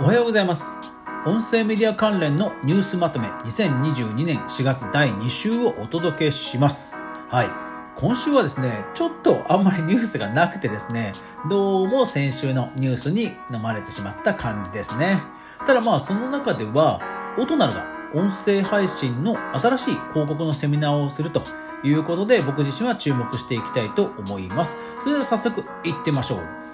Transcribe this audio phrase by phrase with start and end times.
[0.00, 0.76] おはようございます。
[1.24, 6.96] 音声メディア関連のニュースまとめ2022年4月第2週をお届けします。
[7.28, 7.48] はい。
[7.94, 11.12] 今週はですねちょっとあんまりニュースがなくてですね
[11.48, 15.22] どうも先週のニュースに飲まれてしまった感じですね。
[15.64, 17.00] ただまあその中では
[17.38, 21.44] オトナルが音声配信の新しい広告のセミナーをすると
[21.84, 24.76] いうことで僕自身は注目していきたいと思います。
[25.00, 26.73] それでは早速行ってみましょう。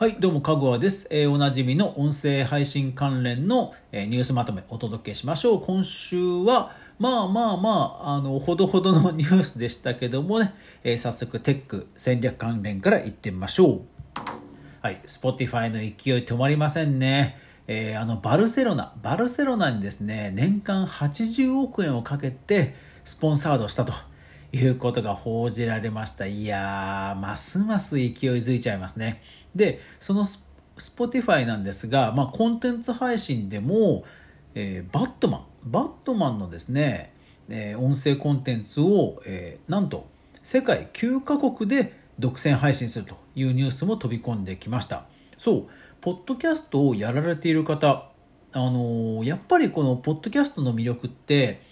[0.00, 1.06] はい、どうも、かぐわです。
[1.10, 5.60] えー、おなじみの音声配信関連の、えー、ニュースまとめお届けしましょう。
[5.60, 13.80] 今週は、まあまあまあ、あの、ほどほどの ニュースでしたけどもね、えー、早速テック戦略関連からいってみましょう。
[14.80, 15.92] はい、Spotify の勢い
[16.24, 17.36] 止まりませんね。
[17.66, 22.74] え、あの、バルセロナ、バルセロナにですね、年間80億円をかけて
[23.04, 23.92] スポンサードしたと。
[24.52, 26.26] いうことが報じられました。
[26.26, 29.22] いやー、ますます勢いづいちゃいますね。
[29.54, 30.44] で、そのス
[30.78, 34.04] Spotify なんですが、まあ、コンテンツ配信でも、
[34.54, 37.12] えー、バットマン、バットマンのですね、
[37.48, 40.06] えー、音声コンテンツを、えー、なんと
[40.42, 45.04] 世界9カ国で独占配信するというニュースも飛び込んできました。
[45.36, 45.66] そう、
[46.00, 48.08] ポッドキャストをやられている方、
[48.52, 51.62] あのー、やっぱりこのポッドキャストの魅力って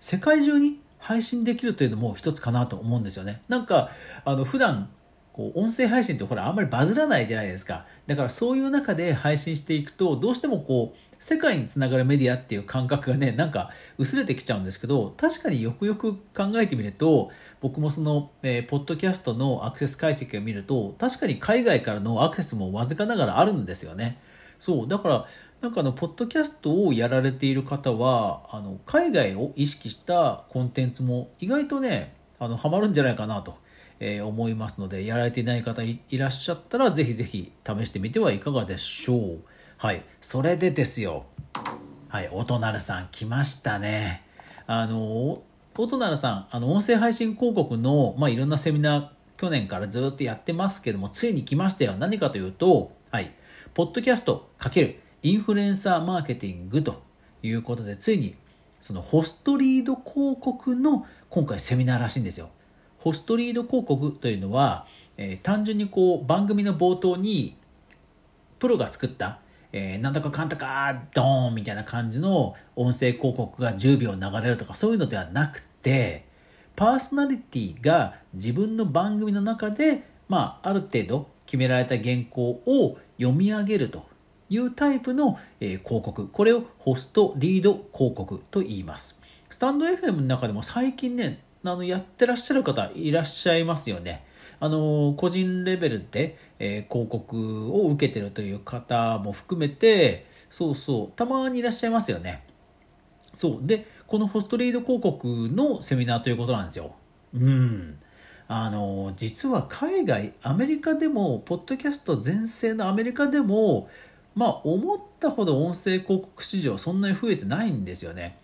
[0.00, 3.42] 世界中に配信できるというのも一つかなと思うんですよね。
[3.48, 3.90] なんか、
[4.24, 4.90] あの、普段、
[5.32, 7.86] こう、音声配信ってほら、あんまりバズらないじゃないですか。
[8.06, 24.18] だからそういう中で配信していくと、どうしてもこう、世界につながるメディアっていう感覚がね、なんか薄れてきちゃうんですけど、確かによくよく考えてみると、僕もその、えー、ポッドキャストのアクセス解析を見ると、確かに海外からのアクセスもわずかながらあるんですよね。
[24.58, 25.26] そう、だから、
[25.60, 33.58] なんかあの、ポッドキャストをやられている方は、あの、海外を意識したコンテンツも意外とね、あの、ハマるんじゃないかなと。
[34.00, 39.38] えー、思いますので、やられていない方いらっしゃったら、ぜひぜひ試してみてはいかがでしょう。
[39.76, 40.02] はい。
[40.20, 41.26] それでですよ。
[42.08, 42.28] はい。
[42.32, 44.24] おとなるさん来ましたね。
[44.66, 45.42] あの、
[45.76, 51.92] おとなるさん、あの、音声配信広告の、まあ、いろんなセミナー、去年からずっとやってますけども、ついに来ましたよ。
[51.92, 53.32] 何かというと、はい。
[53.74, 57.02] ポッドキャスト×インフルエンサーマーケティングと
[57.42, 58.34] いうことで、ついに
[58.80, 62.50] そのホストリード広告の今回セミナーらしいんですよ。
[63.00, 67.56] ホストリード広告というのは、えー、単純にこう番組の冒頭に
[68.58, 69.40] プロが作った、
[69.72, 76.26] えー、なんとかかんとかドーンみたいな感じの音声広告が10秒流れるとかそういうのではなくて
[76.76, 84.06] パーソナリティが自分の番組の中で、まあ、ある程度決められた原稿を読み上げると
[84.50, 86.28] いうタイプの、えー、広告。
[86.28, 89.18] これをホストリード広告と言います。
[89.48, 94.24] スタンド FM の中でも最近ねあのやってらっしゃる方いらっしゃいますよね。
[94.60, 102.44] あの個人レベルで、えー、広告を受けてるという方も含めてそうそうたまにいらっしゃいますよね。
[103.32, 103.66] そう。
[103.66, 106.94] でこのホストリード広告のセミナーということなんですよ。
[107.34, 107.98] うん。
[108.48, 113.88] あの実は海外アメリカでもポッドキャスト全盛のアメリカでも
[114.34, 118.38] まあ思ったほど音声広告市場そんなに増えてないんですよね。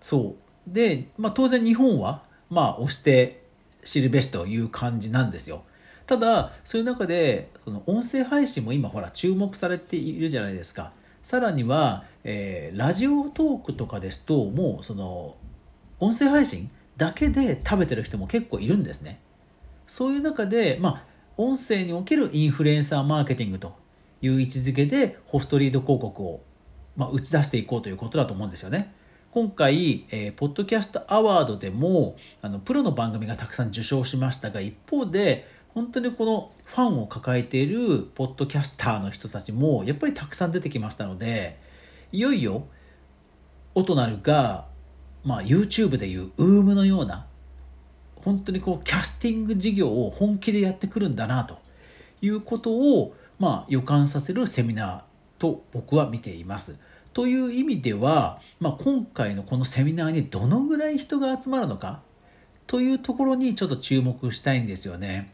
[0.00, 0.72] そう。
[0.72, 3.44] で、まあ、当然日本はまあ押して
[3.82, 5.64] 知るべしという感じなんですよ。
[6.06, 10.92] ただそういう中でその音声配信も今ほら注目されているじゃないですか。
[11.22, 15.36] さらには、えー、ラジオトークとかですともうその
[15.98, 19.20] 音声配信だけで食べてる人も結構いるんですね。
[19.86, 21.04] そういう中で、まあ、
[21.36, 23.74] 音声におけるインフルエンサーマーケティングと
[24.22, 26.40] いう位置づけでホストリード広告を、
[26.96, 28.92] まあ、打ち出していこうということだと思うんですよね。
[29.34, 41.58] 今回、えー、ポッドキャストアワードでもあのプロの番組がたくさん受賞しましたが一方で本当にこのファンを抱えているポッドキャスターの人たちもやっぱりたくさん出てきましたので
[42.12, 42.68] いよいよ
[43.74, 44.66] オトナルが、
[45.24, 47.26] まあ、YouTube でいう UM のような
[48.14, 51.58] 本当にこうキャスティング事業を本気でやってくるんだなと
[52.22, 55.00] いうことをまあ、予感させるセミナー
[55.38, 56.78] と僕は見ています。
[57.14, 62.02] という意味では、まあ、今回のこのセミナーにどのぐらい人が集まるのか
[62.66, 65.32] というところにちょっと注目したいんですよね。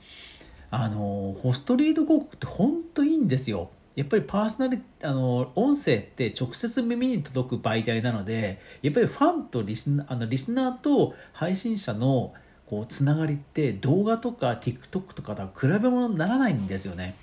[0.71, 3.71] あのホストリード広告って本当いいんですよ。
[3.97, 12.33] やっぱりパーソナリあの音声って直接耳に届く媒体なのでやっぱりファンとリスナーあのリスナーと配信者の
[12.67, 17.17] こうつながりって動画とか TikTok とかとは比べ物にならないんですよね。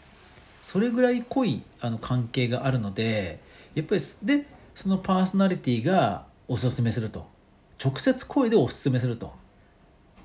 [0.61, 3.39] それぐらい濃いあの関係があるので
[3.77, 4.45] やっぱりで
[4.75, 7.37] そのパーソナリティがおすすめすると。
[7.83, 9.33] 直接声でおすすめすると、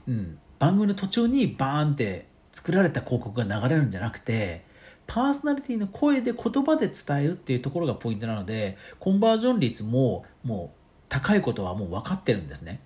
[0.08, 4.64] うん、番組の途中にバーンって作られた広告が流れるんじゃなくて
[5.06, 10.78] パーソナリティの声で言葉で伝えるっていうところがポイントなのでコンバージョン率ももう
[11.08, 12.80] 高いことはもう分かってるんですね。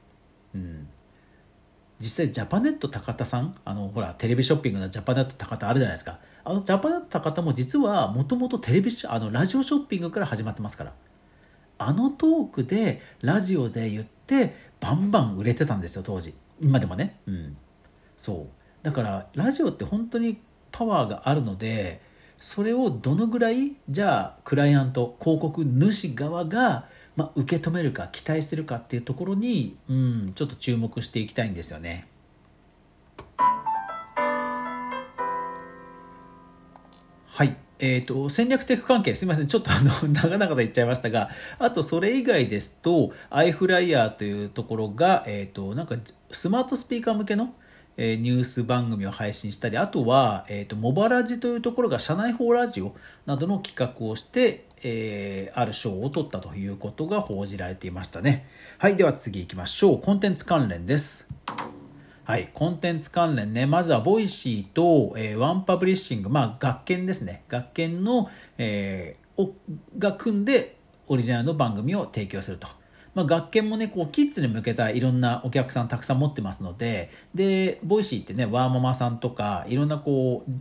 [0.54, 0.88] うん。
[1.98, 6.18] 実際ジャパネット高田さんあのほらテレビショッピングのジャパネット高田あるじゃないですか。
[6.44, 10.92] あのジャパネット高田も実はもともとテレビあのラジオショッピングから始まってますから。
[11.78, 16.34] あのトークでラジオで言ってバンバン売れてたんですよ当時。
[16.60, 17.20] 今でもね。
[17.26, 17.56] うん。
[18.16, 18.56] そう。
[18.82, 20.38] だからラジオって本当に
[20.72, 22.00] パワーがあるので
[22.36, 32.06] それをどのぐらいじゃあクライアント広告主側がまあ、受け止めるか期待してるかっていうところに、うん、ちょっと注目していきたいんですよね。
[37.26, 37.56] はい。
[37.78, 41.28] えーと、戦略テック関係すみませんちょっとあの 長々と言っちゃいましたが
[41.58, 45.96] あとそれ以外ですと iFlyer というところが、えーと、なんか
[46.30, 47.54] スマートスピーカー向けの、
[47.98, 52.96] えー、ニュース番組を配信したりあとは、えーと、モバラジというところが社内法ラジオ
[53.26, 58.46] などの企画をしてえー、ある賞を取ったということが報じられていましたね。
[58.78, 60.00] はい、では次行きましょう。
[60.00, 61.26] コンテンツ関連です。
[62.22, 67.42] はい、コンテンツ関連ね、まずは Voicy と、えー、 ONE PUBLISHING、まあ、学研ですね。
[67.48, 69.50] 学研の、えー、
[69.98, 70.76] が組んで
[71.08, 72.68] オリジナルの番組を提供すると。
[73.14, 80.52] まあ、学研もね、こう、キッズに向けたいろんなお客さんたくさん持ってますので、で、 Voicy ってね、ワーママさんとか、いろんなこう、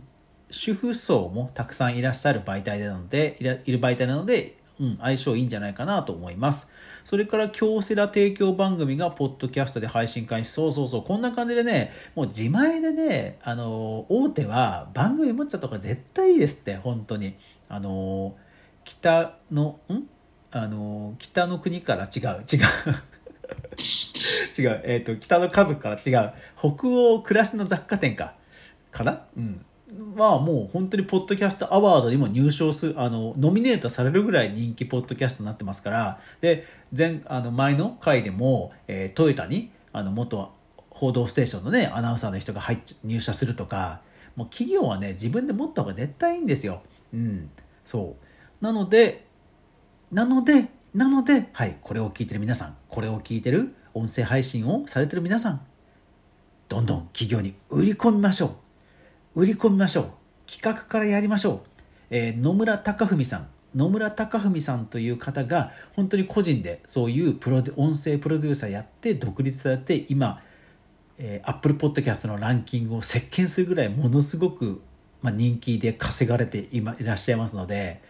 [0.50, 6.70] 主婦層もたくさんいらっしゃる媒体なので、いらいる媒体なので、うん、相性いいんじゃないかなと思います。
[7.02, 10.50] それから京セラ提供番組がポッドキャストで配信開始。
[10.50, 11.02] そうそうそう。
[11.02, 17.34] こんな感じでね、もう自前でね、あの、大手は番組持っちゃった方が絶対いいですって、本当に。
[17.68, 18.36] あの、
[18.84, 20.02] 北の、ん？
[20.50, 22.60] あの、北の国から違う、違う。
[24.58, 26.32] 違う、えっ、ー、と、北の家族から違う。
[26.58, 28.34] 北欧暮らしの雑貨店か。
[28.90, 29.22] かな？
[29.36, 29.64] うん。
[30.16, 36.64] はもう本当にポッドキャストアワードにも入賞するあのノミネートされるぐらい人気ポッドキャストになってますからで
[36.96, 40.52] 前あの前の回でも、えー、トヨタにあの元
[40.90, 44.00] 報道ステーションのねアナウンサーの人が入入社するとか
[44.34, 46.82] もう企業はね自分で持った方が絶対いいんですよ。
[47.14, 47.50] うん、
[47.84, 49.24] そうなので
[50.10, 55.60] なのでなのではいこれを聞いてる皆さんこれを聞いてる音声配信をされてる皆さん
[56.68, 58.65] どんどん企業に売り込みましょう。
[59.36, 60.10] 売り込みましょう。
[60.50, 61.60] 企画からやりましょう、
[62.08, 63.48] えー、野村貴文さん。
[63.74, 70.40] 野村貴文さんという方が本当に個人でそういうプロ音声プロデューサーやって独立されて今、
[71.18, 74.80] えー、Apple Podcast のランキングを席巻するぐらいものすごく、
[75.20, 78.00] まあ、人気で稼がれて今いらっしゃいますので、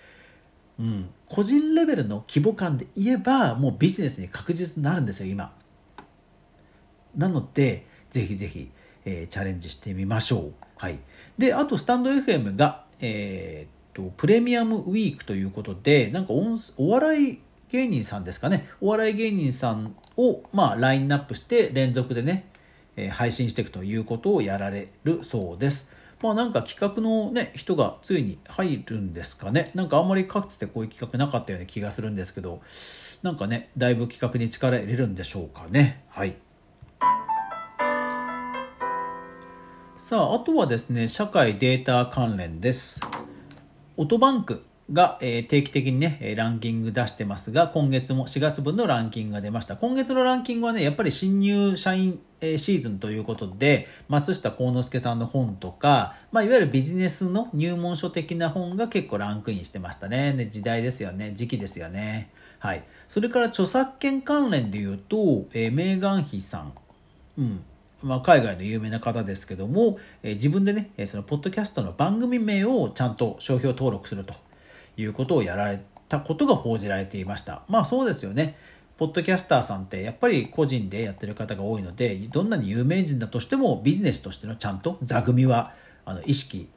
[0.79, 5.53] うん、個人レベルの規模感で言えばもうビジネスに確実になるんですよ今。
[7.17, 8.71] なのでぜひぜひ、
[9.07, 10.53] えー、チャレンジしてみましょう。
[10.77, 10.99] はい、
[11.39, 17.39] であとスタンド FM が、えー、とプレミアムウィークということでなんかお笑い
[17.71, 22.47] 芸人さんですかねお笑い芸人さんを、まあ、ラインナップして連続でね、
[22.97, 25.91] えー、配信していくということをやられるそうです。
[26.23, 29.71] まあなんか企画のね、人がついに入るんですかね。
[29.75, 32.63] なんかあんまりかつてこういう企画なかったような気がするんですけど、
[33.23, 36.05] なんかね、だいぶ企画に力入れるんでしょうかね。
[36.09, 36.37] はい。
[40.09, 43.01] さあ、あとはですね、社会データ関連です。
[43.97, 44.63] オトバンク
[44.93, 49.75] が、え定期的にね、ランキング出してますが、今月も4月分のランキングが出ました。
[49.75, 60.33] 今月のランキングはね、やっぱり新入社員シーズンということで、松下幸之助さんの本とか、まあ、いわゆるビジネスの入門書的な本が結構ランクインしてましたね。
[60.33, 61.33] ね時代ですよね。
[61.35, 62.31] 時期ですよね。
[62.61, 62.85] はい。
[63.09, 66.73] それから著作権関連で言うと、えー、メーガン妃さん、
[67.39, 67.65] うん、
[68.07, 74.35] まあ、海外の有名な方ですけども、え、自分でね、そのポッドキャストの番組名をちゃんと商標登録すると
[74.97, 77.63] いうことをやられたことが報じられていました。
[77.69, 78.57] まあそうですよね。
[78.97, 86.69] ポッドキャスターさんってやっぱり個人でやってる方が多いので、どんなに有名人だとしてもビジネスとしてのちゃんと座組はあの意識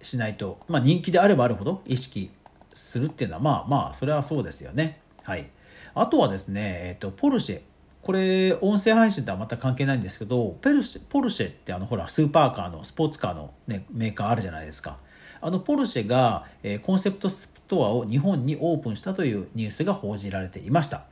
[0.00, 2.30] しないと、まあ人気であればあるほど意識
[2.72, 5.00] するっていうのはまあまあそれはそうですよね。
[5.24, 5.50] はい。
[5.94, 7.60] あとはですね、えっ、と、ポルシェ
[8.06, 14.98] これ音声配信とはまた関係ないんですけどペルシポルシェってあのほらスーパーカーのスポーツカーの、ね、メーカーあるじゃないですか。
[15.40, 21.02] あのポルシェが、えー、コンセプトストアを日本にオープンしたというニュースが報じられていました。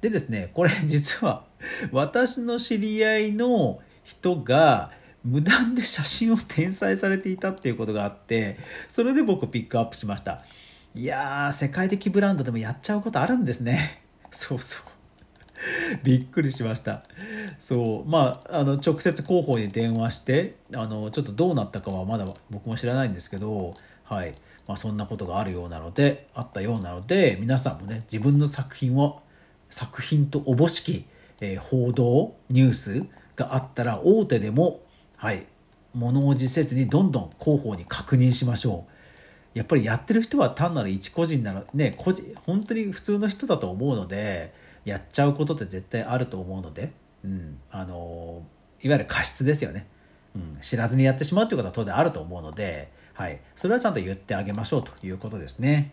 [0.00, 1.44] でですねこれ 実は
[1.92, 4.90] 私の知り合いの人が
[5.24, 8.56] 無断で写真を転載されていたっていうことがあって
[8.88, 10.42] それで僕ピックアップしました。
[10.94, 14.02] いやー世界的ブランドでもやっちゃうことあるんですね。
[14.30, 14.97] そうそう
[16.04, 17.02] びっくりしました
[17.58, 23.74] そうまああの直接広報に電話してあのちょっとどうなったかはまだ僕も知らないんですけど
[24.08, 24.34] はい。
[24.66, 29.20] まあ、そんなことがあるようなので、あったようなので、皆さんもね、自分の作品を、
[29.68, 31.04] 作品とおぼしき、
[31.40, 33.04] えー、報道、ニュース
[33.36, 34.80] があったら、大手でも、
[35.16, 35.44] はい、
[35.92, 38.86] 物おじせずにどんどん広報に確認しましょ
[39.54, 39.58] う。
[39.58, 44.54] やっぱりやってる人は単なる一個人なの、ね、個人、本当に普通の人だと思うので、
[44.88, 46.92] やっちゃうことって絶対あると思うので、
[47.24, 48.42] うん、あの、
[48.80, 49.86] いわゆる過失ですよね。
[50.34, 55.92] うん、知らずにやってしまうということは当然あると思うので、はい、それはちゃんと言ってあげましょうということですね。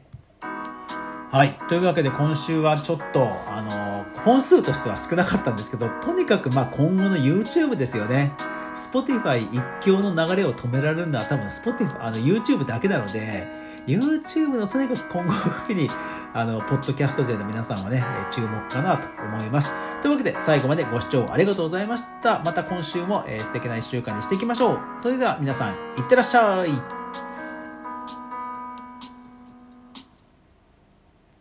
[1.32, 1.58] はい。
[1.68, 8.32] というわけで今週はちょっと、あの、本数としては少なかったんですけど、とにかくまあ今後の YouTube ですよね。
[8.76, 13.48] Spotify 一強の流れを止められるのは多分 Spotify、あの YouTube だけなので、
[13.88, 15.88] YouTube のとにかく今後風に、
[16.34, 19.74] あの、ポッドキャスト勢の皆さんはね、注目かなと思います。
[20.02, 22.42] というわけで最後までご視聴ありがとうございました。
[22.44, 24.80] また今週も、えー、素敵な1週間にしていきましょう。
[25.02, 27.35] それでは皆さん、いってらっしゃい。